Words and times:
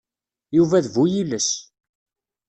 Yuba 0.57 0.83
d 0.83 0.87
bu-yiles. 0.93 1.49